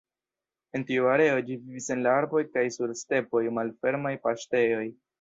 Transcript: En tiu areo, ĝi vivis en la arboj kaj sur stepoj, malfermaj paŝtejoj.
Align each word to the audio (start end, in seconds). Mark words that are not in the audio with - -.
En 0.79 0.85
tiu 0.91 1.05
areo, 1.15 1.35
ĝi 1.51 1.59
vivis 1.67 1.91
en 1.97 2.03
la 2.07 2.15
arboj 2.23 2.43
kaj 2.57 2.65
sur 2.79 2.99
stepoj, 3.05 3.45
malfermaj 3.61 4.19
paŝtejoj. 4.29 4.87